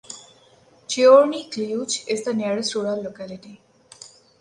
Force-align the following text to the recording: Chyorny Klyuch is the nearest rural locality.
Chyorny 0.87 1.47
Klyuch 1.51 2.07
is 2.07 2.25
the 2.25 2.33
nearest 2.33 2.73
rural 2.73 3.03
locality. 3.03 3.61